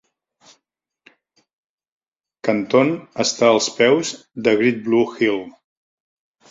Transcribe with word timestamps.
Canton 2.47 2.91
està 3.27 3.53
als 3.53 3.71
peus 3.79 4.17
de 4.49 4.59
Great 4.65 4.85
Blue 4.91 5.17
Hill. 5.25 5.43